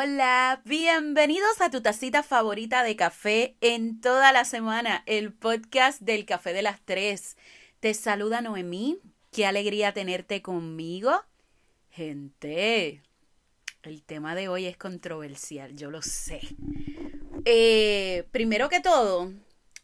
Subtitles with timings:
[0.00, 6.24] Hola, bienvenidos a tu tacita favorita de café en toda la semana, el podcast del
[6.24, 7.36] Café de las Tres.
[7.80, 9.00] Te saluda Noemí,
[9.32, 11.10] qué alegría tenerte conmigo.
[11.90, 13.02] Gente,
[13.82, 16.42] el tema de hoy es controversial, yo lo sé.
[17.44, 19.32] Eh, primero que todo,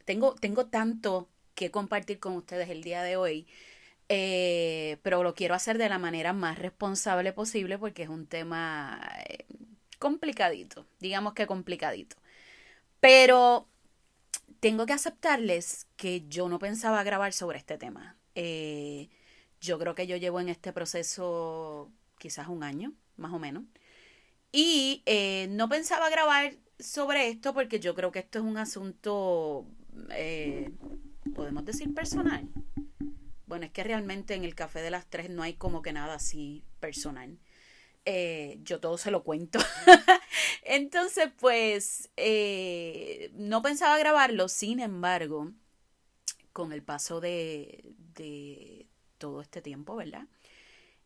[0.05, 3.49] tengo, tengo tanto que compartir con ustedes el día de hoy.
[4.09, 9.01] Eh, pero lo quiero hacer de la manera más responsable posible porque es un tema
[9.27, 9.47] eh,
[9.99, 12.17] complicadito, digamos que complicadito.
[13.01, 13.69] Pero
[14.61, 18.17] tengo que aceptarles que yo no pensaba grabar sobre este tema.
[18.35, 19.09] Eh,
[19.61, 23.65] yo creo que yo llevo en este proceso quizás un año, más o menos.
[24.53, 25.03] Y
[25.51, 29.67] no pensaba grabar sobre esto porque yo creo que esto es un asunto,
[31.35, 32.49] podemos decir, personal.
[33.47, 36.15] Bueno, es que realmente en el café de las tres no hay como que nada
[36.15, 37.39] así personal.
[38.07, 39.59] Eh, yo todo se lo cuento.
[40.63, 45.53] Entonces, pues, eh, no pensaba grabarlo, sin embargo,
[46.53, 48.87] con el paso de, de
[49.19, 50.27] todo este tiempo, ¿verdad?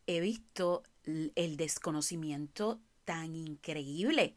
[0.06, 4.34] He visto el desconocimiento tan increíble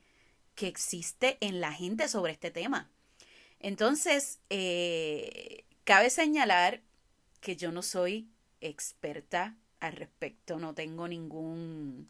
[0.55, 2.89] que existe en la gente sobre este tema.
[3.59, 6.81] Entonces, eh, cabe señalar
[7.41, 8.29] que yo no soy
[8.61, 12.09] experta al respecto, no tengo ningún,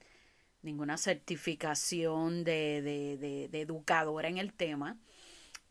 [0.64, 4.98] ninguna certificación de, de, de, educadora en el tema,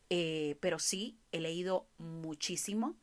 [0.09, 2.95] eh, pero sí he leído muchísimo,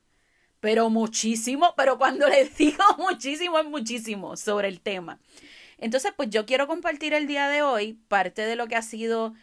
[0.61, 5.20] pero muchísimo, pero cuando les digo muchísimo es muchísimo sobre el tema.
[5.78, 9.34] Entonces, pues yo quiero compartir el día de hoy parte de lo que ha sido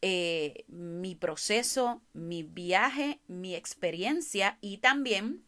[0.00, 5.44] eh, mi proceso, mi viaje, mi experiencia y también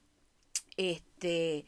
[0.76, 1.64] este,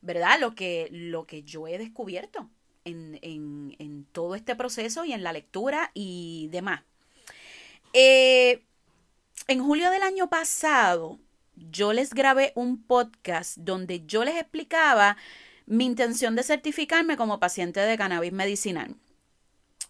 [0.00, 0.40] ¿verdad?
[0.40, 2.50] Lo que, lo que yo he descubierto
[2.86, 6.82] en, en, en todo este proceso y en la lectura y demás.
[7.92, 8.62] Eh,
[9.48, 11.18] en julio del año pasado,
[11.54, 15.16] yo les grabé un podcast donde yo les explicaba
[15.66, 18.94] mi intención de certificarme como paciente de cannabis medicinal.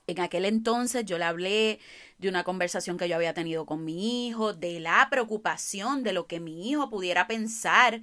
[0.06, 1.80] En aquel entonces yo le hablé
[2.18, 6.26] de una conversación que yo había tenido con mi hijo, de la preocupación de lo
[6.26, 8.00] que mi hijo pudiera pensar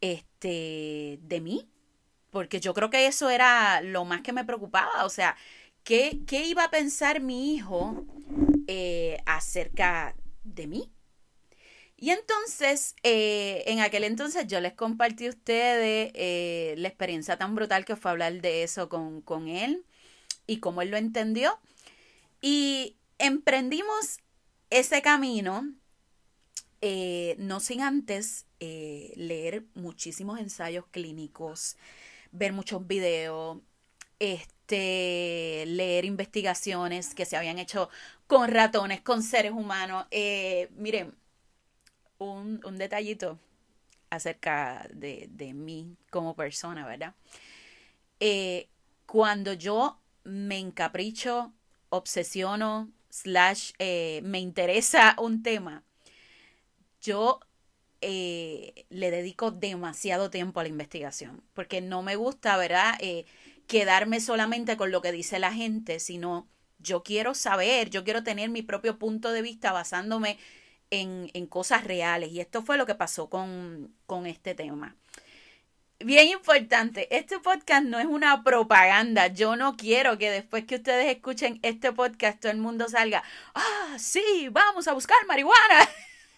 [0.00, 1.68] este, de mí,
[2.30, 5.36] porque yo creo que eso era lo más que me preocupaba, o sea,
[5.84, 8.04] ¿qué, qué iba a pensar mi hijo
[8.66, 10.14] eh, acerca
[10.44, 10.92] de mí?
[11.96, 17.54] Y entonces, eh, en aquel entonces yo les compartí a ustedes eh, la experiencia tan
[17.54, 19.84] brutal que fue hablar de eso con, con él
[20.46, 21.58] y cómo él lo entendió.
[22.40, 24.18] Y emprendimos
[24.70, 25.74] ese camino,
[27.36, 31.76] no sin antes leer muchísimos ensayos clínicos,
[32.32, 33.58] ver muchos videos,
[34.18, 37.88] este, leer investigaciones que se habían hecho
[38.26, 40.06] con ratones, con seres humanos.
[40.10, 41.14] Eh, miren,
[42.18, 43.38] un, un, detallito
[44.10, 47.14] acerca de, de, mí como persona, ¿verdad?
[48.20, 48.68] Eh,
[49.06, 51.52] cuando yo me encapricho,
[51.88, 53.72] obsesiono, slash,
[54.22, 55.82] me interesa un tema,
[57.00, 57.40] yo
[58.00, 62.94] eh, le dedico demasiado tiempo a la investigación, porque no me gusta, ¿verdad?
[63.00, 63.26] Eh,
[63.66, 68.48] quedarme solamente con lo que dice la gente, sino yo quiero saber, yo quiero tener
[68.50, 70.38] mi propio punto de vista basándome
[70.90, 72.30] en, en cosas reales.
[72.32, 74.96] Y esto fue lo que pasó con, con este tema.
[76.02, 79.26] Bien importante, este podcast no es una propaganda.
[79.26, 83.22] Yo no quiero que después que ustedes escuchen este podcast todo el mundo salga,
[83.54, 85.88] ah, sí, vamos a buscar marihuana.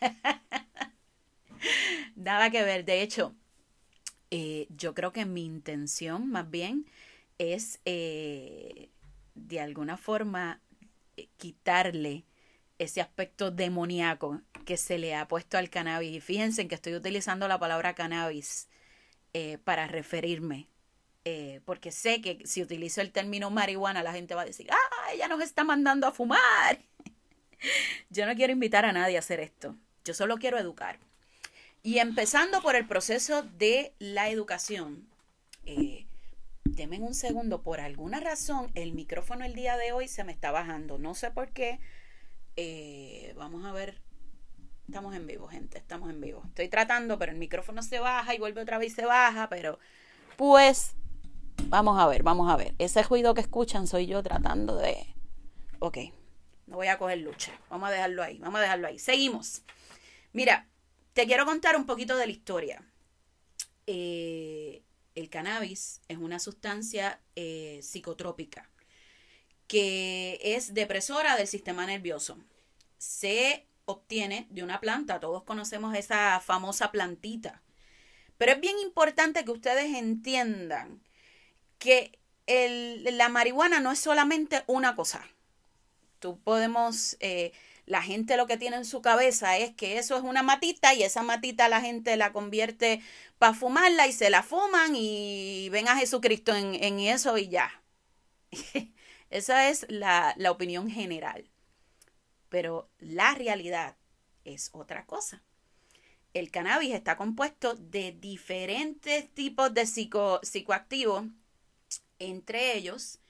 [2.16, 2.84] Nada que ver.
[2.84, 3.34] De hecho,
[4.30, 6.86] eh, yo creo que mi intención más bien
[7.38, 8.90] es eh,
[9.34, 10.60] de alguna forma
[11.16, 12.24] eh, quitarle
[12.78, 16.16] ese aspecto demoníaco que se le ha puesto al cannabis.
[16.16, 18.68] Y fíjense que estoy utilizando la palabra cannabis
[19.64, 20.68] para referirme.
[21.64, 25.28] porque sé que si utilizo el término marihuana, la gente va a decir, ah, ella
[25.28, 26.80] nos está mandando a fumar.
[28.10, 29.76] Yo no quiero invitar a nadie a hacer esto.
[30.04, 30.98] Yo solo quiero educar.
[31.82, 35.08] Y empezando por el proceso de la educación.
[35.66, 36.06] Eh,
[37.00, 40.98] un segundo, por alguna razón el micrófono el día de hoy se me está bajando.
[40.98, 41.80] No sé por qué.
[42.56, 44.00] Eh, vamos a ver.
[44.86, 45.78] Estamos en vivo, gente.
[45.78, 46.42] Estamos en vivo.
[46.48, 49.48] Estoy tratando, pero el micrófono se baja y vuelve otra vez y se baja.
[49.48, 49.78] Pero
[50.36, 50.94] pues
[51.64, 52.74] vamos a ver, vamos a ver.
[52.78, 55.14] Ese ruido que escuchan soy yo tratando de...
[55.78, 55.98] Ok,
[56.66, 57.52] no voy a coger lucha.
[57.70, 58.98] Vamos a dejarlo ahí, vamos a dejarlo ahí.
[58.98, 59.62] Seguimos.
[60.32, 60.68] Mira,
[61.12, 62.82] te quiero contar un poquito de la historia.
[63.86, 64.82] Eh,
[65.14, 68.68] el cannabis es una sustancia eh, psicotrópica
[69.72, 72.36] que es depresora del sistema nervioso.
[72.98, 77.62] Se obtiene de una planta, todos conocemos esa famosa plantita.
[78.36, 81.00] Pero es bien importante que ustedes entiendan
[81.78, 85.26] que la marihuana no es solamente una cosa.
[86.18, 87.52] Tú podemos, eh,
[87.86, 91.02] la gente lo que tiene en su cabeza es que eso es una matita y
[91.02, 93.02] esa matita la gente la convierte
[93.38, 97.82] para fumarla y se la fuman y ven a Jesucristo en, en eso y ya.
[99.30, 101.48] Esa es la, la opinión general.
[102.50, 103.96] Pero la realidad
[104.44, 105.42] es otra cosa.
[106.34, 111.24] El cannabis está compuesto de diferentes tipos de psico, psicoactivos.
[112.18, 113.20] Entre ellos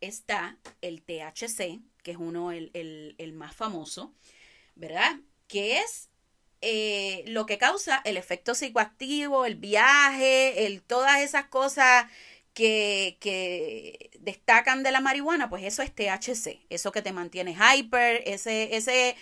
[0.00, 2.70] está el THC, que es uno el,
[3.18, 4.14] el, más famoso,
[4.76, 5.16] ¿verdad?
[5.48, 6.10] Que es
[6.60, 12.06] eh, lo que causa el efecto psicoactivo, el viaje, el, todas esas cosas
[12.52, 18.76] que, destacan de la marihuana, pues eso es THC, eso que te mantiene hyper, ese,
[18.76, 19.16] ese,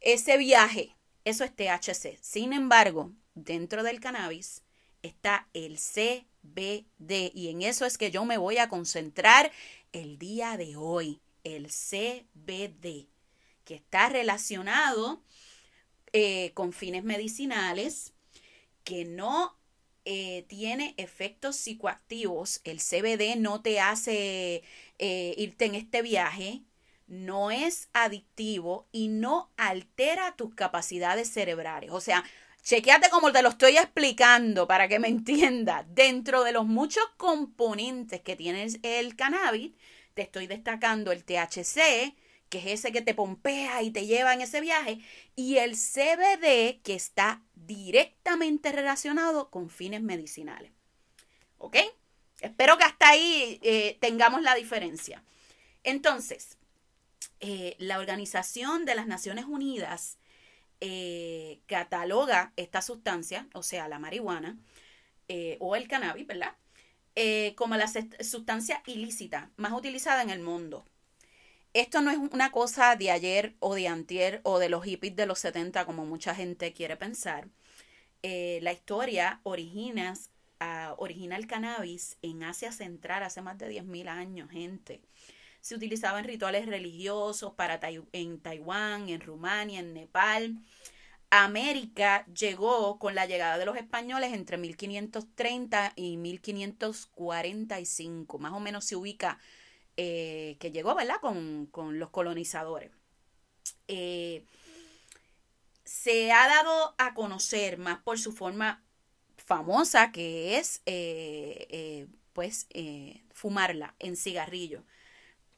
[0.00, 2.18] ese viaje, eso es THC.
[2.22, 4.62] Sin embargo, dentro del cannabis
[5.02, 9.52] está el CBD y en eso es que yo me voy a concentrar
[9.92, 11.20] el día de hoy,
[11.56, 13.08] el CBD,
[13.64, 15.22] que está relacionado
[16.12, 18.14] eh, con fines medicinales,
[18.84, 19.58] que no
[20.04, 24.62] eh, tiene efectos psicoactivos, el CBD no te hace
[24.98, 26.62] eh, irte en este viaje,
[27.06, 31.90] no es adictivo y no altera tus capacidades cerebrales.
[31.90, 32.24] O sea,
[32.62, 35.84] chequeate como te lo estoy explicando para que me entiendas.
[35.90, 39.72] Dentro de los muchos componentes que tiene el cannabis,
[40.18, 42.12] te estoy destacando el THC,
[42.48, 44.98] que es ese que te pompea y te lleva en ese viaje,
[45.36, 50.72] y el CBD, que está directamente relacionado con fines medicinales.
[51.58, 51.76] ¿Ok?
[52.40, 55.22] Espero que hasta ahí eh, tengamos la diferencia.
[55.84, 56.58] Entonces,
[57.38, 60.18] eh, la Organización de las Naciones Unidas
[60.80, 64.58] eh, cataloga esta sustancia, o sea, la marihuana
[65.60, 66.56] o el cannabis, ¿verdad?
[67.56, 67.88] Como la
[68.20, 70.84] sustancia ilícita más utilizada en el mundo
[71.74, 75.26] esto no es una cosa de ayer o de antier o de los hippies de
[75.26, 77.48] los 70 como mucha gente quiere pensar.
[78.22, 80.14] Eh, la historia origina,
[80.60, 85.00] uh, origina el cannabis en Asia Central hace más de 10.000 años, gente.
[85.60, 87.78] Se utilizaba en rituales religiosos para
[88.12, 90.58] en Taiwán, en Rumania, en Nepal.
[91.30, 98.38] América llegó con la llegada de los españoles entre 1530 y 1545.
[98.38, 99.38] Más o menos se ubica
[99.96, 101.16] eh, que llegó, ¿verdad?
[101.20, 102.92] Con, los colonizadores.
[103.88, 104.44] Eh,
[105.84, 108.82] se ha dado a conocer más por su forma
[109.36, 112.68] famosa que es eh, pues
[113.32, 114.84] fumarla en cigarrillo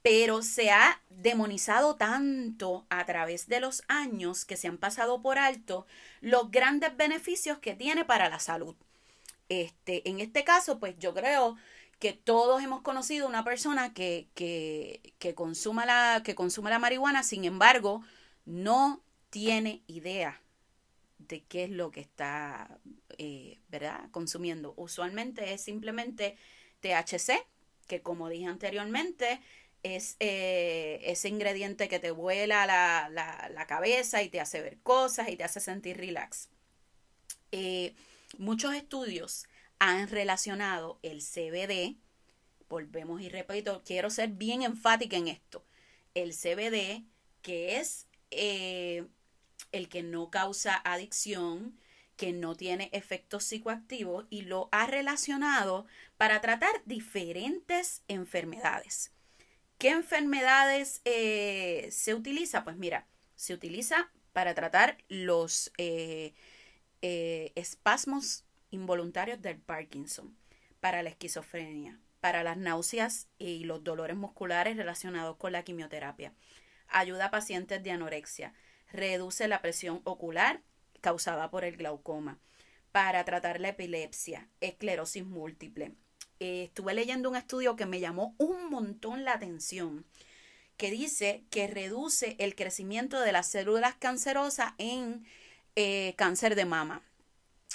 [0.03, 5.39] pero se ha demonizado tanto a través de los años que se han pasado por
[5.39, 5.87] alto
[6.21, 8.75] los grandes beneficios que tiene para la salud.
[9.49, 11.57] Este, en este caso, pues yo creo
[11.99, 17.23] que todos hemos conocido una persona que, que, que, consuma la, que consume la marihuana,
[17.23, 18.03] sin embargo,
[18.47, 20.41] no tiene idea
[21.19, 22.79] de qué es lo que está,
[23.19, 24.73] eh, ¿verdad?, consumiendo.
[24.77, 26.39] Usualmente es simplemente
[26.81, 27.47] THC,
[27.87, 29.41] que como dije anteriormente,
[29.83, 35.29] es eh, ese ingrediente que te vuela la, la, cabeza y te hace ver cosas
[35.29, 36.49] y te hace sentir relax.
[37.53, 37.95] Eh,
[38.39, 39.47] muchos estudios
[39.79, 41.97] han relacionado el CBD,
[42.69, 45.65] volvemos y repito, quiero ser bien enfática en esto,
[46.15, 47.05] el CBD,
[47.43, 49.07] que es eh,
[49.73, 51.79] el que no causa adicción,
[52.17, 55.87] que no tiene efectos psicoactivos y lo ha relacionado
[56.19, 59.11] para tratar diferentes enfermedades.
[59.81, 62.65] ¿Qué enfermedades eh, se utiliza?
[62.65, 66.35] Pues mira, se utiliza para tratar los eh,
[67.01, 70.37] espasmos involuntarios del Parkinson,
[70.81, 76.35] para la esquizofrenia, para las náuseas y los dolores musculares relacionados con la quimioterapia.
[76.89, 78.53] Ayuda a pacientes de anorexia.
[78.93, 80.61] Reduce la presión ocular
[81.01, 82.39] causada por el glaucoma.
[82.93, 85.95] Para tratar la epilepsia, esclerosis múltiple.
[86.41, 90.07] Eh, estuve leyendo un estudio que me llamó un montón la atención,
[90.79, 95.27] que dice que reduce el crecimiento de las células cancerosas en
[95.77, 97.03] eh, cáncer de mama.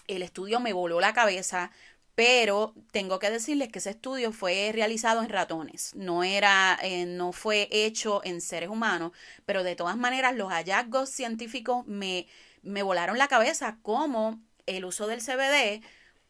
[0.08, 1.72] El estudio me voló la cabeza,
[2.16, 7.34] pero tengo que decirles que ese estudio fue realizado en ratones, no era, eh, no
[7.34, 9.12] fue hecho en seres humanos,
[9.46, 12.26] pero de todas maneras los hallazgos científicos me,
[12.64, 15.84] me volaron la cabeza cómo el uso del CBD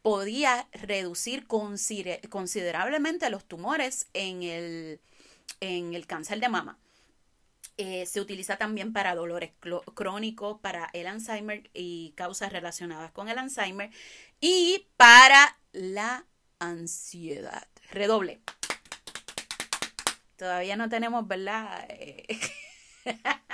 [0.06, 5.00] podía reducir considerablemente los tumores en el,
[5.62, 6.78] en el cáncer de mama.
[7.78, 9.54] Eh, se utiliza también para dolores
[9.96, 13.90] crónicos, para el Alzheimer y causas relacionadas con el Alzheimer
[14.40, 16.28] y para la
[16.60, 17.68] ansiedad.
[17.90, 18.42] Redoble.
[20.38, 21.84] Todavía no tenemos, ¿verdad?
[21.90, 22.28] Eh,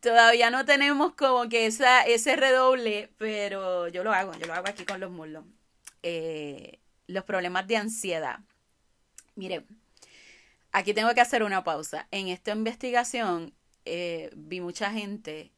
[0.00, 4.68] todavía no tenemos como que esa, ese redoble, pero yo lo hago, yo lo hago
[4.68, 5.44] aquí con los muslos.
[6.02, 8.40] Eh, los problemas de ansiedad.
[9.34, 9.66] Miren,
[10.72, 12.08] aquí tengo que hacer una pausa.
[12.10, 15.52] En esta investigación eh, vi mucha gente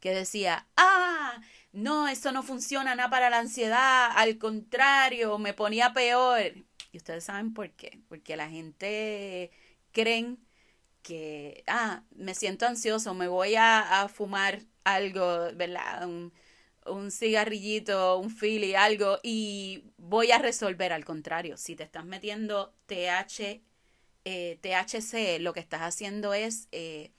[0.00, 1.40] que decía, ah,
[1.72, 6.40] no, eso no funciona nada para la ansiedad, al contrario, me ponía peor.
[6.92, 9.50] Y ustedes saben por qué, porque la gente
[9.92, 10.38] creen
[11.02, 16.06] que, ah, me siento ansioso, me voy a, fumar algo, ¿verdad?
[16.06, 16.32] Un,
[16.86, 21.56] un cigarrillito, un fili, algo, y voy a resolver al contrario.
[21.56, 23.62] Si te estás metiendo TH,
[24.24, 27.12] eh, THC, lo que estás haciendo es eh,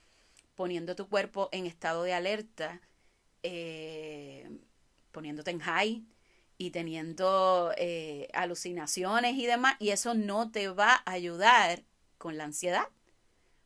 [0.55, 2.81] poniendo tu cuerpo en estado de alerta,
[3.43, 4.49] eh,
[5.11, 6.05] poniéndote en high
[6.57, 7.73] y teniendo
[8.33, 11.83] alucinaciones y demás, y eso no te va a ayudar
[12.17, 12.87] con la ansiedad.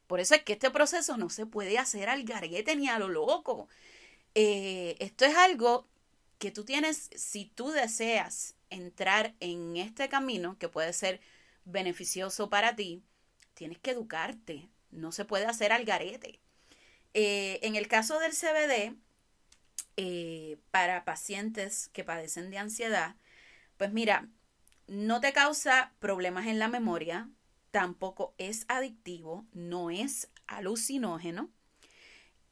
[0.07, 3.09] Por eso es que este proceso no se puede hacer al garguete ni a lo
[3.09, 3.67] loco.
[4.33, 5.87] esto es algo
[6.39, 11.21] que tú tienes, si tú deseas entrar en este camino que puede ser
[11.63, 13.03] beneficioso para ti,
[13.53, 14.69] tienes que educarte.
[14.91, 16.39] No se puede hacer al garete.
[17.13, 18.95] Eh, en el caso del CBD,
[19.97, 23.15] eh, para pacientes que padecen de ansiedad,
[23.77, 24.27] pues mira,
[24.87, 27.29] no te causa problemas en la memoria,
[27.75, 31.49] tampoco es adictivo, no es alucinógeno,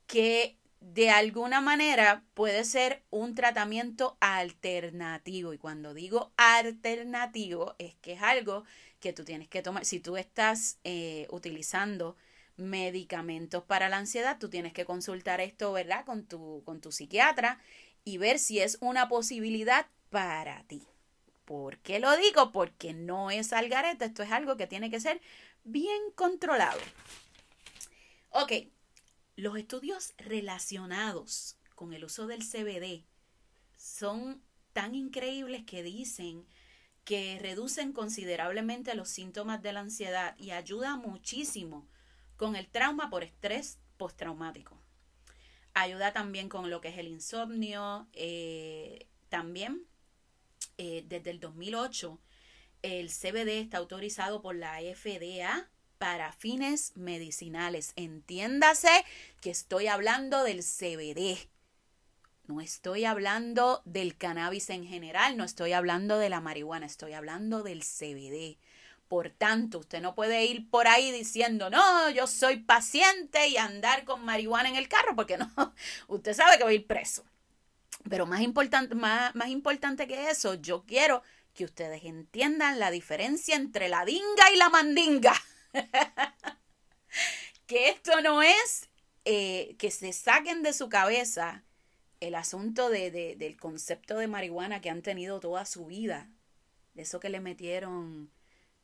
[0.05, 5.53] que de alguna manera puede ser un tratamiento alternativo.
[5.53, 8.65] Y cuando digo alternativo es que es algo
[8.99, 9.85] que tú tienes que tomar.
[9.85, 12.17] Si tú estás eh, utilizando
[12.57, 16.03] medicamentos para la ansiedad, tú tienes que consultar esto, ¿verdad?
[16.03, 17.61] Con tu, con tu psiquiatra
[18.03, 20.85] y ver si es una posibilidad para ti.
[21.45, 22.51] ¿Por qué lo digo?
[22.51, 25.21] Porque no es algareta, esto es algo que tiene que ser
[25.63, 26.79] bien controlado.
[28.29, 28.51] Ok,
[29.35, 33.03] los estudios relacionados con el uso del CBD
[33.77, 34.41] son
[34.73, 36.45] tan increíbles que dicen
[37.03, 41.87] que reducen considerablemente los síntomas de la ansiedad y ayuda muchísimo
[42.37, 44.79] con el trauma por estrés postraumático.
[45.73, 48.07] Ayuda también con lo que es el insomnio.
[48.13, 49.85] Eh, también
[50.77, 52.19] eh, desde el 2008
[52.83, 57.93] el CBD está autorizado por la FDA para fines medicinales.
[57.95, 59.05] Entiéndase
[59.41, 61.37] que estoy hablando del CBD.
[62.45, 67.63] No estoy hablando del cannabis en general, no estoy hablando de la marihuana, estoy hablando
[67.63, 68.57] del CBD.
[69.07, 74.03] Por tanto, usted no puede ir por ahí diciendo, no, yo soy paciente y andar
[74.03, 75.49] con marihuana en el carro, porque no,
[76.09, 77.23] usted sabe que va a ir preso.
[78.13, 81.23] Pero más importante, más, más importante que eso, yo quiero
[81.55, 85.33] que ustedes entiendan la diferencia entre la dinga y la mandinga.
[87.65, 88.91] que esto no es
[89.25, 91.63] eh, que se saquen de su cabeza
[92.19, 96.29] el asunto de, del concepto de marihuana que han tenido toda su vida.
[96.93, 98.31] De eso que le metieron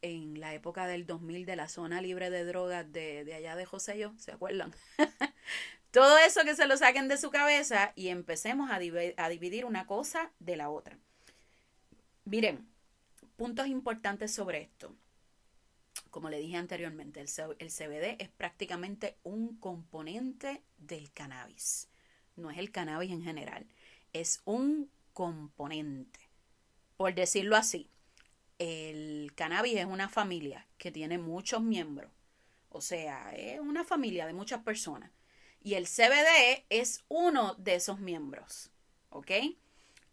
[0.02, 3.66] en la época del 2000 de la zona libre de drogas de, de allá de
[3.66, 4.74] José yo, ¿se acuerdan?
[5.92, 10.32] Todo eso que se lo saquen de su cabeza y empecemos a, dividir una cosa
[10.40, 10.98] de la otra.
[12.26, 12.68] Miren,
[13.36, 14.96] puntos importantes sobre esto
[16.10, 21.88] como le dije anteriormente, el, CBD es prácticamente un componente del cannabis.
[22.36, 23.68] No es el cannabis en general,
[24.14, 26.20] es un componente.
[26.98, 27.90] Por decirlo así,
[28.58, 32.12] el cannabis es una familia que tiene muchos miembros.
[32.70, 35.12] O sea, es una familia de muchas personas.
[35.62, 38.72] Y el CBD es uno de esos miembros.
[39.10, 39.32] ¿Ok?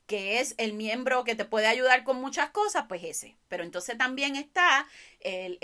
[0.06, 3.36] que es el miembro que te puede ayudar con muchas cosas, pues ese.
[3.48, 4.86] Pero entonces también está
[5.20, 5.58] el,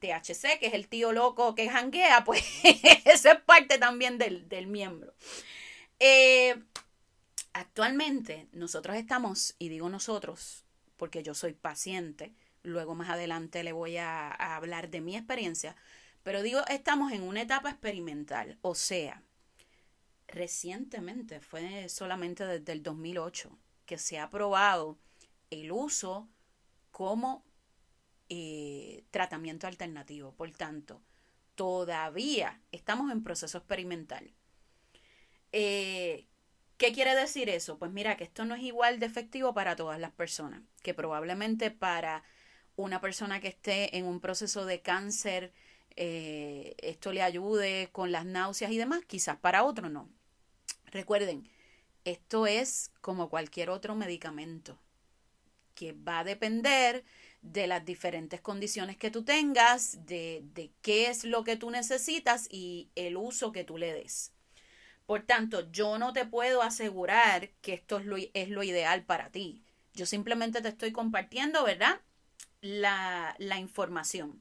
[0.00, 2.42] THC, que es el tío loco que janguea, pues
[3.04, 5.12] ese es parte también del, miembro.
[5.98, 6.56] Eh,
[7.52, 10.64] actualmente nosotros estamos, y digo nosotros,
[10.96, 15.76] porque yo soy paciente, luego más adelante le voy a hablar de mi experiencia,
[16.22, 19.22] pero digo, estamos en una etapa experimental, o sea,
[20.28, 24.98] recientemente, fue solamente desde el 2008, que se ha probado
[25.50, 26.28] el uso
[26.90, 27.44] como
[28.28, 30.32] eh, tratamiento alternativo.
[30.34, 31.02] Por tanto,
[31.54, 34.32] todavía estamos en proceso experimental.
[35.52, 36.26] Eh,
[36.76, 37.78] ¿Qué quiere decir eso?
[37.78, 41.70] Pues mira que esto no es igual de efectivo para todas las personas, que probablemente
[41.70, 42.22] para
[42.76, 45.52] una persona que esté en un proceso de cáncer,
[45.96, 50.08] eh, esto le ayude con las náuseas y demás, quizás para otro no.
[50.86, 51.48] Recuerden,
[52.04, 54.78] esto es como cualquier otro medicamento,
[55.74, 57.04] que va a depender
[57.42, 62.48] de las diferentes condiciones que tú tengas, de, de qué es lo que tú necesitas
[62.50, 64.32] y el uso que tú le des.
[65.06, 69.30] Por tanto, yo no te puedo asegurar que esto es lo, es lo ideal para
[69.30, 69.62] ti.
[69.92, 72.00] Yo simplemente te estoy compartiendo, ¿verdad?
[72.60, 74.40] La, la información.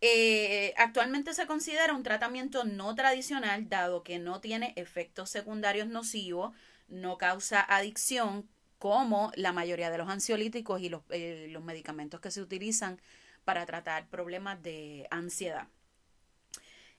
[0.00, 6.54] Eh, actualmente se considera un tratamiento no tradicional dado que no tiene efectos secundarios nocivos,
[6.88, 8.48] no causa adicción
[8.78, 13.00] como la mayoría de los ansiolíticos y los, eh, los medicamentos que se utilizan
[13.44, 15.68] para tratar problemas de ansiedad.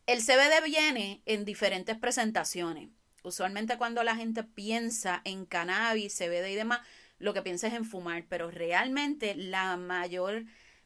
[0.08, 2.90] El CBD viene en diferentes presentaciones.
[3.24, 6.80] Usualmente cuando la gente piensa en cannabis, CBD y demás,
[7.20, 10.46] lo que piensa es en fumar, pero realmente la mayor,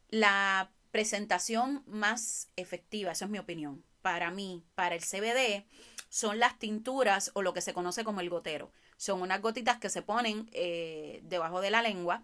[0.09, 5.65] la presentación más efectiva, eso es mi opinión, para mí, para el CBD,
[6.09, 8.71] son las tinturas o lo que se conoce como el gotero.
[8.97, 12.23] Son unas gotitas que se ponen eh, debajo de la lengua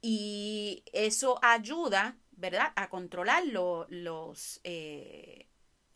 [0.00, 5.48] y eso ayuda, ¿verdad?, a controlar los eh,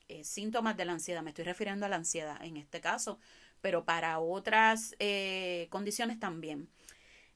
[0.09, 1.23] eh, síntomas de la ansiedad.
[1.23, 3.21] Me estoy refiriendo a la ansiedad en este caso,
[3.61, 4.97] pero para otras
[5.71, 6.69] condiciones también.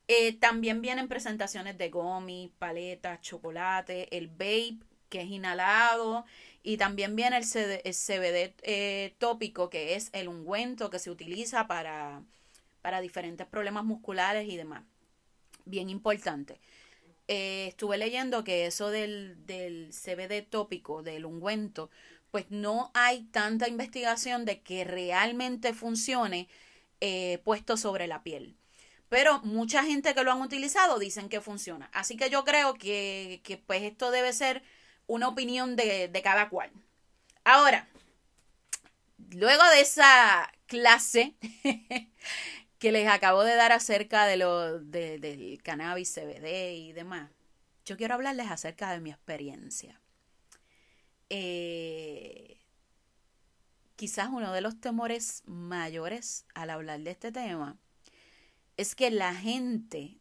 [0.08, 6.24] Eh, también vienen presentaciones de gomi, paletas, chocolate, el vape, que es inhalado,
[6.62, 12.22] y también viene el, CBD eh, tópico, que es el ungüento que se utiliza para,
[12.82, 14.84] para diferentes problemas musculares y demás.
[15.64, 16.60] Bien importante.
[17.28, 21.90] Eh, estuve leyendo que eso del, del CBD tópico, del ungüento,
[22.30, 26.48] pues no hay tanta investigación de que realmente funcione
[27.44, 28.56] puesto sobre la piel.
[29.08, 31.88] Pero mucha gente que lo han utilizado dicen que funciona.
[31.92, 34.62] Así que yo creo que, pues esto debe ser
[35.06, 36.70] una opinión de, cada cual.
[37.44, 37.88] Ahora,
[39.30, 41.36] luego de esa clase
[42.78, 47.30] que les acabo de dar acerca de lo del cannabis, CBD y demás,
[47.84, 50.00] yo quiero hablarles acerca de mi experiencia.
[51.30, 52.60] Eh,
[53.94, 57.78] quizás uno de los temores mayores al hablar de este tema
[58.76, 60.18] es que la gente,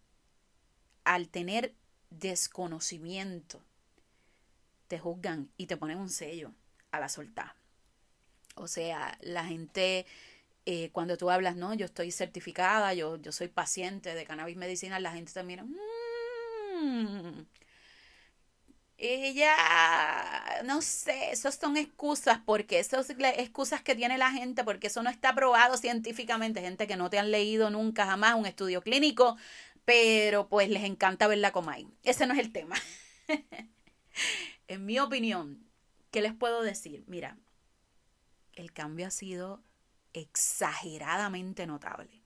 [1.04, 1.74] al tener
[2.10, 3.62] desconocimiento,
[4.88, 6.54] te juzgan y te ponen un sello
[6.92, 7.56] a la soltar.
[8.56, 10.06] O sea, la gente,
[10.66, 15.04] eh, cuando tú hablas, no, yo estoy certificada, yo, yo soy paciente de cannabis medicinal,
[15.04, 17.42] la gente te mira, mmm,
[18.98, 19.54] ella,
[20.64, 25.10] no sé, esas son excusas, porque esas excusas que tiene la gente, porque eso no
[25.10, 29.38] está probado científicamente, gente que no te han leído nunca jamás un estudio clínico,
[29.84, 31.88] pero pues les encanta verla como hay.
[32.04, 32.76] Ese no es el tema.
[34.68, 35.66] en mi opinión,
[36.12, 37.04] ¿qué les puedo decir?
[37.08, 37.38] Mira,
[38.54, 39.62] el cambio ha sido
[40.14, 42.24] exageradamente notable.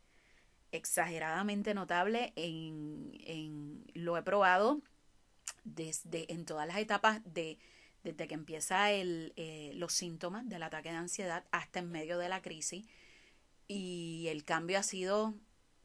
[0.71, 4.83] Exageradamente notable en, en lo he probado
[5.63, 7.57] desde en todas las etapas de
[8.03, 12.29] desde que empieza el, eh, los síntomas del ataque de ansiedad hasta en medio de
[12.29, 12.85] la crisis
[13.67, 15.33] y el cambio ha sido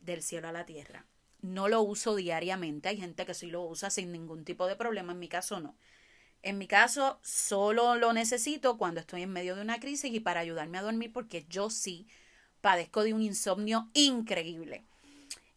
[0.00, 1.06] del cielo a la tierra.
[1.42, 5.12] No lo uso diariamente, hay gente que sí lo usa sin ningún tipo de problema,
[5.12, 5.76] en mi caso no.
[6.42, 10.40] En mi caso solo lo necesito cuando estoy en medio de una crisis y para
[10.40, 12.06] ayudarme a dormir porque yo sí
[12.60, 14.84] padezco de un insomnio increíble.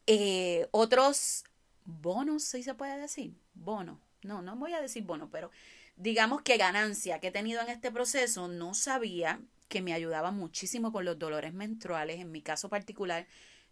[0.08, 1.44] Eh, otros
[1.86, 4.00] bonos, si se puede decir, bono.
[4.24, 5.52] No, no voy a decir bono, pero
[5.96, 10.92] digamos que ganancia que he tenido en este proceso, no sabía que me ayudaba muchísimo
[10.92, 12.20] con los dolores menstruales.
[12.20, 13.28] En mi caso particular,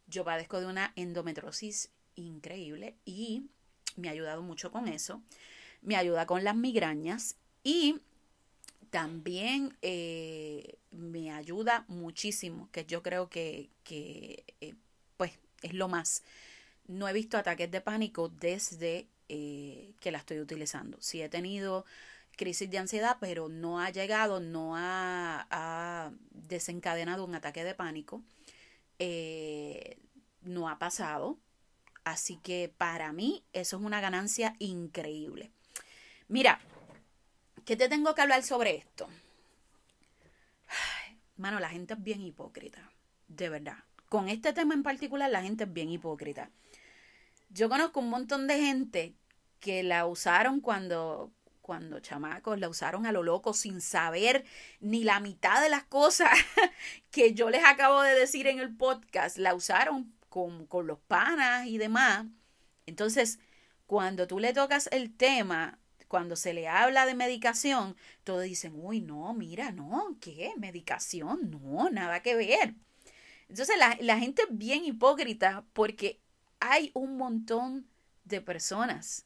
[0.07, 3.47] yo padezco de una endometrosis increíble y
[3.95, 5.21] me ha ayudado mucho con eso.
[5.81, 7.99] Me ayuda con las migrañas y
[8.89, 14.75] también eh, me ayuda muchísimo, que yo creo que, que eh,
[15.17, 16.23] pues es lo más
[16.87, 20.97] no he visto ataques de pánico desde eh, que la estoy utilizando.
[21.01, 21.85] Sí he tenido
[22.35, 28.21] crisis de ansiedad, pero no ha llegado, no ha, desencadenado un ataque de pánico.
[28.99, 29.97] Eh,
[30.41, 31.37] no ha pasado.
[32.03, 35.51] Así que para mí eso es una ganancia increíble.
[36.27, 36.59] Mira,
[37.65, 39.09] ¿qué te tengo que hablar sobre esto?
[41.37, 42.91] mano, la gente es bien hipócrita,
[43.27, 43.77] de verdad.
[44.09, 46.49] Con este tema en particular, la gente es bien hipócrita.
[47.55, 49.15] Yo conozco un montón de gente
[49.61, 54.43] que la usaron cuando, cuando chamacos, la usaron a lo loco sin saber
[54.81, 56.31] ni la mitad de las cosas
[57.11, 59.37] que yo les acabo de decir en el podcast.
[59.37, 62.25] La usaron con, con los panas y demás.
[62.87, 63.39] Entonces,
[63.85, 68.99] cuando tú le tocas el tema, cuando se le habla de medicación, todos dicen, uy,
[68.99, 70.51] no, mira, no, ¿qué?
[70.57, 72.75] Medicación, no, nada que ver.
[73.47, 76.19] Entonces la, la gente es bien hipócrita porque
[76.59, 77.87] hay un montón
[78.23, 79.25] de personas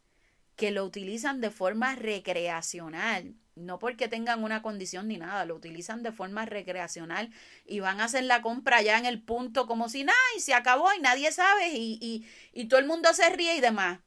[0.55, 6.03] que lo utilizan de forma recreacional, no porque tengan una condición ni nada, lo utilizan
[6.03, 7.31] de forma recreacional
[7.65, 10.53] y van a hacer la compra ya en el punto como si nada y se
[10.53, 13.99] acabó y nadie sabe y, y, y todo el mundo se ríe y demás.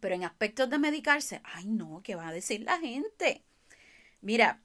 [0.00, 3.44] Pero en aspectos de medicarse, ay no, ¿qué va a decir la gente?
[4.20, 4.62] Mira,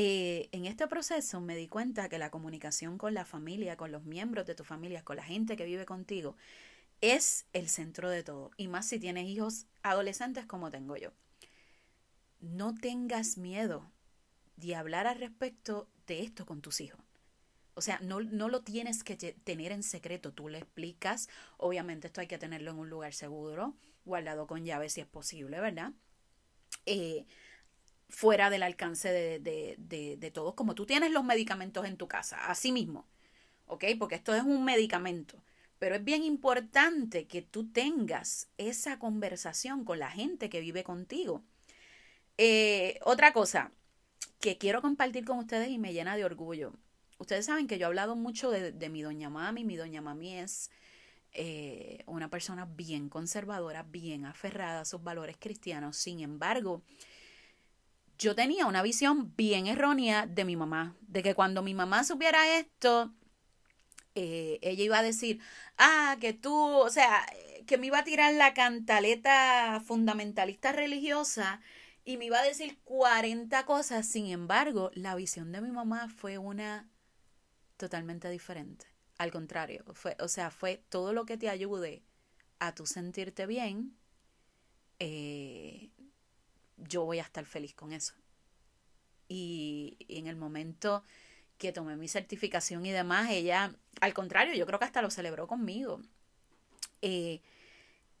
[0.00, 4.04] eh, en este proceso me di cuenta que la comunicación con la familia, con los
[4.04, 6.36] miembros de tu familia, con la gente que vive contigo,
[7.00, 8.52] es el centro de todo.
[8.56, 11.10] Y más si tienes hijos adolescentes como tengo yo.
[12.38, 13.90] No tengas miedo
[14.54, 17.00] de hablar al respecto de esto con tus hijos.
[17.74, 22.20] O sea, no, no, lo tienes que tener en secreto, tú le explicas, obviamente esto
[22.20, 25.90] hay que tenerlo en un lugar seguro, guardado con llave si es posible, ¿verdad?
[26.86, 27.26] Eh,
[28.08, 32.08] fuera del alcance de, de, de, de, todos, como tú tienes los medicamentos en tu
[32.08, 33.06] casa, así mismo,
[33.66, 33.84] ¿ok?
[33.98, 35.42] Porque esto es un medicamento.
[35.78, 41.44] Pero es bien importante que tú tengas esa conversación con la gente que vive contigo.
[42.36, 43.72] Eh, otra cosa
[44.40, 46.72] que quiero compartir con ustedes y me llena de orgullo.
[47.18, 49.64] Ustedes saben que yo he hablado mucho de, mi doña mami.
[49.64, 50.70] Mi doña mami es
[51.32, 55.96] eh, una persona bien conservadora, bien aferrada a sus valores cristianos.
[55.96, 56.82] Sin embargo,
[58.18, 62.58] yo tenía una visión bien errónea de mi mamá, de que cuando mi mamá supiera
[62.58, 63.14] esto,
[64.14, 65.40] eh, ella iba a decir,
[65.76, 67.24] ah, que tú, o sea,
[67.66, 71.60] que me iba a tirar la cantaleta fundamentalista religiosa
[72.04, 74.06] y me iba a decir 40 cosas.
[74.06, 76.88] Sin embargo, la visión de mi mamá fue una
[77.76, 78.86] totalmente diferente.
[79.18, 82.02] Al contrario, fue, o sea, fue todo lo que te ayude
[82.58, 83.96] a tu sentirte bien.
[84.98, 85.90] Eh,
[86.78, 88.14] yo voy a estar feliz con eso.
[89.28, 91.04] Y, en el momento
[91.58, 95.46] que tomé mi certificación y demás, ella, al contrario, yo creo que hasta lo celebró
[95.46, 96.00] conmigo.
[97.02, 97.40] Eh,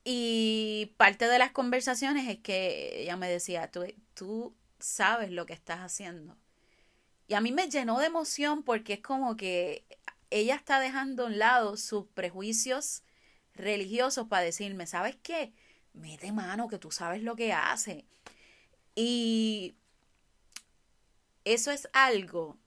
[0.04, 5.52] y parte de las conversaciones es que ella me decía, tú, tú sabes lo que
[5.52, 6.36] estás haciendo.
[7.26, 9.84] Y a mí me llenó de emoción porque es como que
[10.30, 13.02] ella está dejando a un lado sus prejuicios
[13.54, 15.52] religiosos para decirme, ¿sabes qué?
[15.92, 18.06] Mete mano, que tú sabes lo que hace.
[19.00, 19.76] Y
[21.44, 22.58] eso es algo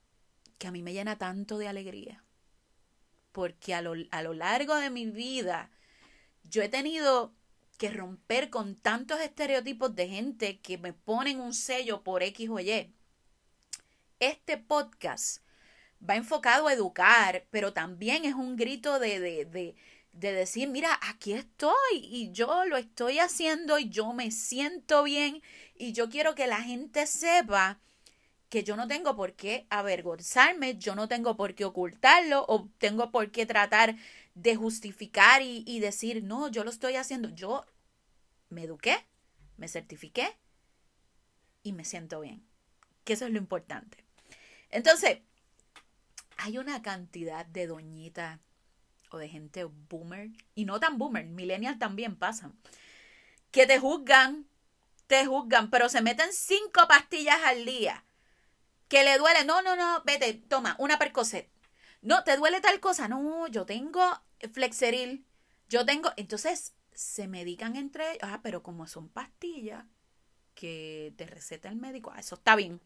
[0.56, 2.24] que a mí me llena tanto de alegría.
[3.32, 5.70] Porque a lo, a lo largo de mi vida
[6.42, 7.34] yo he tenido
[7.76, 12.58] que romper con tantos estereotipos de gente que me ponen un sello por X o
[12.60, 12.94] Y.
[14.18, 15.42] Este podcast
[16.08, 19.76] va enfocado a educar, pero también es un grito de, de, de,
[20.12, 25.42] de, decir, mira, aquí estoy y yo lo estoy haciendo y yo me siento bien
[25.74, 27.80] y yo quiero que la gente sepa
[28.48, 33.10] que yo no tengo por qué avergonzarme, yo no tengo por qué ocultarlo o tengo
[33.10, 33.96] por qué tratar
[34.34, 37.30] de justificar y, y decir, no, yo lo estoy haciendo.
[37.30, 37.64] Yo
[38.50, 39.06] me eduqué,
[39.56, 40.36] me certifiqué
[41.62, 42.44] y me siento bien.
[43.04, 44.04] Que eso es lo importante.
[44.70, 45.20] Entonces,
[46.36, 48.38] hay una cantidad de doñitas
[49.12, 52.54] o de gente boomer, y no tan boomer, millennials también pasan,
[53.50, 54.46] que te juzgan,
[55.06, 58.04] te juzgan, pero se meten cinco pastillas al día
[58.92, 61.48] que le duele, no, no, no, vete, toma, una percocet.
[62.02, 63.08] No, ¿te duele tal cosa?
[63.08, 64.02] No, yo tengo
[64.52, 65.24] flexeril,
[65.70, 69.86] yo tengo, entonces se medican entre ellos, ah, pero como son pastillas
[70.54, 72.82] que te receta el médico, ah, eso está bien,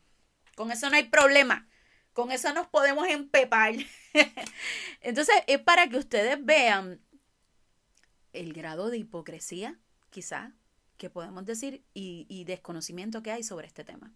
[0.54, 1.66] con eso no hay problema,
[2.16, 3.74] con eso nos podemos empepar.
[5.02, 6.98] entonces es para que ustedes vean
[8.32, 10.54] el grado de hipocresía, quizá,
[10.96, 14.14] que podemos decir, y, desconocimiento que hay sobre este tema.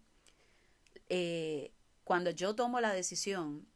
[1.09, 3.67] Eh, cuando yo tomo la decisión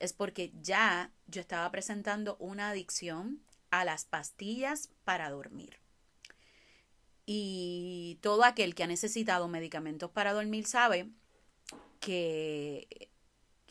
[0.00, 5.78] es porque ya yo estaba presentando una adicción a las pastillas para dormir.
[7.26, 11.12] Y todo aquel que ha necesitado medicamentos para dormir sabe
[12.00, 13.11] que,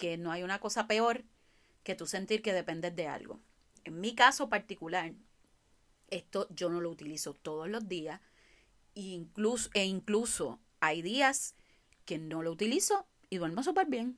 [0.02, 1.24] que no hay una cosa peor
[1.84, 3.40] que tú sentir que dependes de algo.
[3.84, 5.14] En mi caso particular,
[6.08, 8.20] esto yo no lo utilizo todos los días
[8.96, 9.02] e
[9.84, 11.54] incluso, hay días
[12.06, 14.18] que no lo utilizo y duermo súper bien.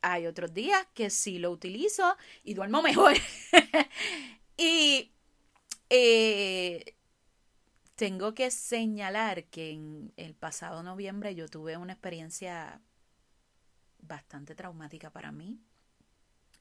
[0.00, 3.14] Hay otros días que sí lo utilizo y duermo mejor.
[4.56, 5.12] y
[5.90, 6.96] eh,
[7.94, 12.80] tengo que señalar que en el pasado noviembre yo tuve una experiencia
[14.02, 15.58] bastante traumática para mí,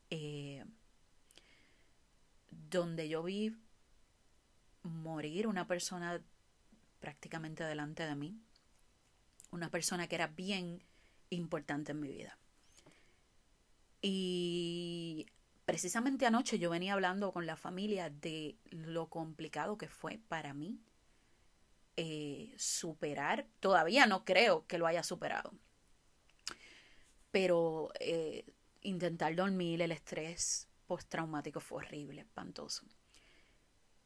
[0.09, 0.63] eh,
[2.49, 3.55] donde yo vi
[4.83, 6.21] morir una persona
[6.99, 8.39] prácticamente delante de mí,
[9.51, 10.83] una persona que era bien
[11.29, 12.37] importante en mi vida.
[14.01, 15.27] Y
[15.65, 20.79] precisamente anoche yo venía hablando con la familia de lo complicado que fue para mí
[21.97, 23.47] eh, superar.
[23.59, 25.53] Todavía no creo que lo haya superado.
[27.31, 28.45] Pero eh,
[28.81, 32.85] intentar dormir, el estrés postraumático fue horrible, espantoso.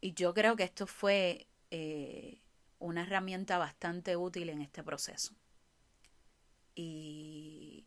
[0.01, 2.41] Y yo creo que esto fue eh,
[2.79, 5.33] una herramienta bastante útil en este proceso.
[6.75, 7.85] Y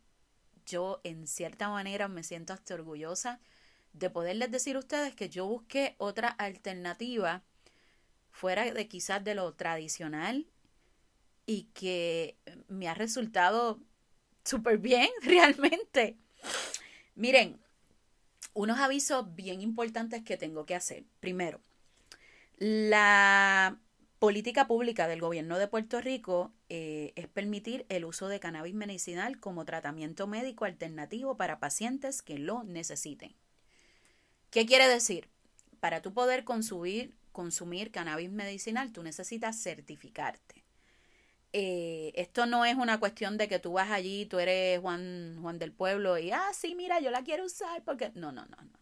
[0.65, 3.39] yo en cierta manera me siento hasta orgullosa
[3.93, 7.43] de poderles decir a ustedes que yo busqué otra alternativa
[8.31, 10.47] fuera de quizás de lo tradicional
[11.45, 13.79] y que me ha resultado
[14.49, 16.17] súper bien realmente.
[17.15, 17.59] Miren,
[18.53, 21.05] unos avisos bien importantes que tengo que hacer.
[21.19, 21.61] Primero,
[22.57, 23.79] la
[24.17, 29.39] política pública del gobierno de Puerto Rico eh, es permitir el uso de cannabis medicinal
[29.39, 33.35] como tratamiento médico alternativo para pacientes que lo necesiten.
[34.49, 35.29] ¿Qué quiere decir?
[35.79, 40.58] Para tú poder consumir, consumir cannabis medicinal, tú necesitas certificarte.
[41.51, 45.57] Eh, esto no es una cuestión de que tú vas allí, tú eres Juan, Juan
[45.57, 48.11] del Pueblo y, ah, sí, mira, yo la quiero usar porque...
[48.13, 48.79] No, no, no, no.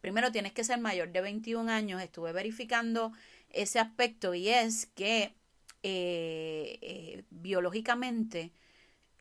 [0.00, 2.02] Primero tienes que ser mayor de 21 años.
[2.02, 3.12] Estuve verificando
[3.50, 5.34] ese aspecto y es que
[5.82, 8.52] eh, eh, biológicamente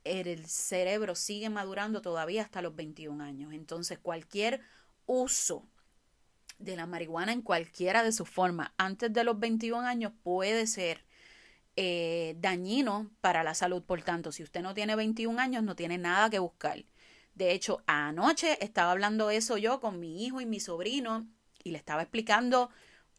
[0.04, 3.54] el cerebro sigue madurando todavía hasta los 21 años.
[3.54, 4.62] Entonces, cualquier
[5.06, 5.68] uso
[6.60, 11.04] de la marihuana en cualquiera de sus formas antes de los 21 años puede ser
[11.78, 13.84] eh, dañino para la salud.
[13.84, 16.84] Por tanto, si usted no tiene 21 años, no tiene nada que buscar.
[17.36, 21.28] De hecho, anoche estaba hablando eso yo con mi hijo y mi sobrino
[21.64, 22.72] y le estaba explicando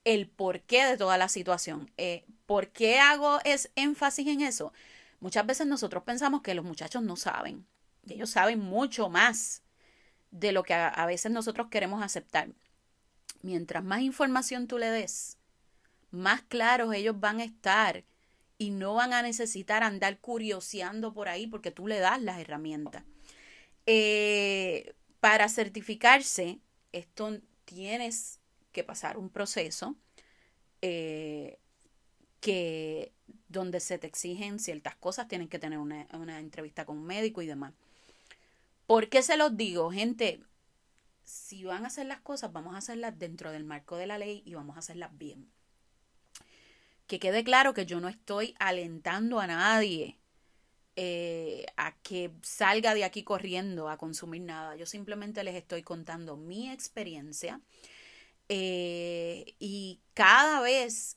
[0.05, 1.91] el porqué de toda la situación.
[1.97, 4.73] Eh, ¿Por qué hago es énfasis en eso?
[5.21, 7.67] Muchas veces nosotros pensamos que los muchachos no saben.
[8.09, 9.63] Ellos saben mucho más
[10.31, 12.49] de lo que a, veces nosotros queremos aceptar.
[13.43, 15.39] Mientras más información tú le des,
[16.11, 18.05] más claros ellos van a estar
[18.59, 23.05] y no van a necesitar andar curioseando por ahí porque tú le das las herramientas.
[23.87, 26.59] Eh, para certificarse,
[26.93, 28.41] esto tienes
[28.73, 29.97] que pasar un proceso
[30.83, 31.59] eh,
[32.41, 33.13] que
[33.49, 37.43] donde se te exigen ciertas cosas, tienes que tener una, una entrevista con un médico
[37.43, 37.73] y demás.
[38.87, 40.43] ¿Por qué se los digo, gente?
[41.25, 44.43] Si van a hacer las cosas, vamos a hacerlas dentro del marco de la ley
[44.45, 45.49] y vamos a hacerlas bien.
[47.09, 50.19] Que quede claro que yo no estoy alentando a nadie
[51.01, 54.75] eh, a que salga de aquí corriendo a consumir nada.
[54.75, 57.61] Yo simplemente les estoy contando mi experiencia.
[58.49, 61.17] Eh, y cada vez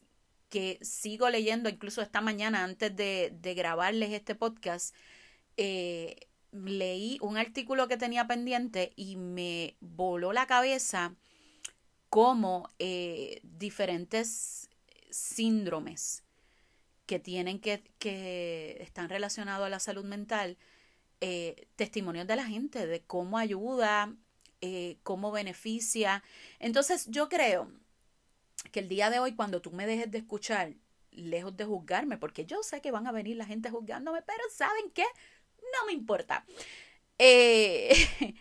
[0.49, 4.95] que sigo leyendo, incluso esta mañana antes de, grabarles este podcast,
[5.57, 11.15] eh, leí un artículo que tenía pendiente y me voló la cabeza
[12.09, 12.69] cómo
[13.41, 14.69] diferentes
[15.11, 16.23] síndromes
[17.05, 20.57] que tienen que, que están relacionados a la salud mental,
[21.19, 24.15] eh, testimonios de la gente de cómo ayuda,
[24.61, 26.23] eh, cómo beneficia.
[26.59, 27.71] Entonces yo creo
[28.71, 30.73] que el día de hoy, cuando tú me dejes de escuchar,
[31.11, 34.89] lejos de juzgarme, porque yo sé que van a venir la gente juzgándome, pero ¿saben
[34.91, 35.03] qué?
[35.61, 36.45] no me importa.
[37.17, 37.93] Eh,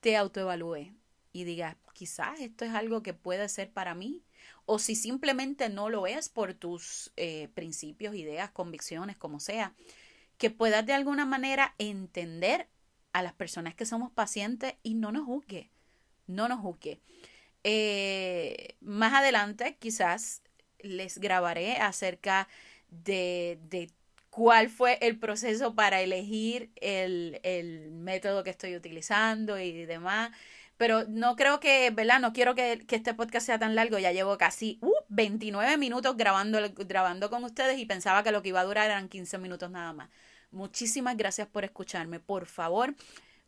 [0.00, 0.92] te autoevalúe
[1.32, 4.24] y diga, quizás esto es algo que puede ser para mí,
[4.66, 9.74] o si simplemente no lo es por tus eh, principios, ideas, convicciones, como sea,
[10.38, 12.68] que puedas de alguna manera entender
[13.12, 15.70] a las personas que somos pacientes y no nos juzgue,
[16.26, 17.00] no nos juzgue.
[17.62, 20.42] Eh, más adelante quizás
[20.78, 22.48] les grabaré acerca
[22.88, 23.90] de, de
[24.30, 30.30] cuál fue el proceso para elegir el, el, método que estoy utilizando y demás.
[30.80, 32.20] Pero no creo que, ¿verdad?
[32.20, 33.98] No quiero que, que este podcast sea tan largo.
[33.98, 38.48] Ya llevo casi uh, 29 minutos grabando, grabando con ustedes y pensaba que lo que
[38.48, 40.08] iba a durar eran 15 minutos nada más.
[40.50, 42.18] Muchísimas gracias por escucharme.
[42.18, 42.94] Por favor,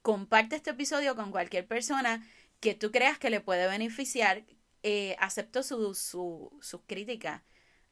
[0.02, 2.22] comparte este episodio con cualquier persona
[2.60, 4.42] que tú creas que le puede beneficiar.
[4.82, 7.40] Eh, acepto sus su, su críticas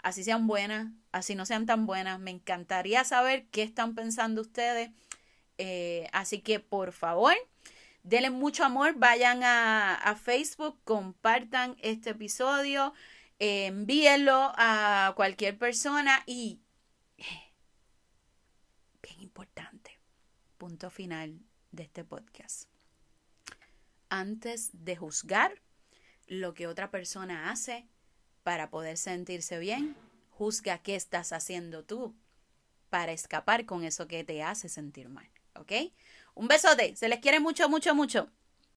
[0.03, 2.21] así sean buenas, así no sean tan buenas.
[2.21, 4.91] Me encantaría saber qué están pensando ustedes.
[5.57, 7.35] Eh, así que por favor,
[8.03, 12.95] denle mucho amor, vayan a, Facebook, compartan este episodio,
[13.39, 16.61] envíenlo a cualquier persona y,
[19.03, 19.99] bien importante,
[20.59, 21.41] punto final
[21.73, 22.69] de este podcast.
[24.09, 25.63] Antes de juzgar
[26.27, 27.87] lo que otra persona hace,
[28.43, 29.97] para poder sentirse bien,
[30.31, 32.17] juzga qué estás haciendo tú
[32.89, 35.29] para escapar con eso que te hace sentir mal.
[35.55, 35.73] ¿Ok?
[36.35, 36.97] Un besote.
[36.97, 38.29] Se les quiere mucho, mucho, mucho.